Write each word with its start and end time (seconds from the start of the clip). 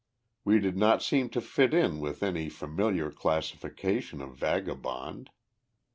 We 0.43 0.57
did 0.57 0.75
not 0.77 1.03
seem 1.03 1.29
to 1.29 1.39
fit 1.39 1.75
in 1.75 1.99
with 1.99 2.23
any 2.23 2.49
familiar 2.49 3.11
classification 3.11 4.19
of 4.19 4.35
vagabond. 4.35 5.29